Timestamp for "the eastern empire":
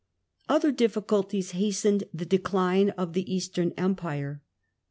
3.13-4.41